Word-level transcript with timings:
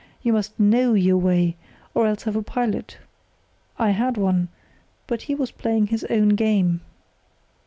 You 0.23 0.33
must 0.33 0.59
know 0.59 0.95
your 0.95 1.19
way, 1.19 1.57
or 1.93 2.07
else 2.07 2.23
have 2.23 2.35
a 2.35 2.41
pilot. 2.41 2.97
I 3.77 3.91
had 3.91 4.17
one, 4.17 4.47
but 5.05 5.21
he 5.21 5.35
was 5.35 5.51
playing 5.51 5.85
his 5.93 6.05
own 6.05 6.29
game. 6.29 6.81